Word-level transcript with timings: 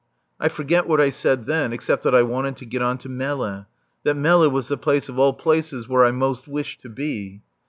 I 0.39 0.47
forget 0.49 0.87
what 0.87 0.99
I 0.99 1.11
said 1.11 1.45
then 1.45 1.71
except 1.71 2.01
that 2.05 2.15
I 2.15 2.23
wanted 2.23 2.57
to 2.57 2.65
get 2.65 2.81
on 2.81 2.97
to 2.97 3.07
Melle. 3.07 3.67
That 4.03 4.15
Melle 4.17 4.49
was 4.49 4.67
the 4.67 4.75
place 4.75 5.09
of 5.09 5.19
all 5.19 5.33
places 5.33 5.87
where 5.87 6.05
I 6.05 6.09
most 6.11 6.47
wished 6.47 6.81
to 6.81 6.89
be. 6.89 7.43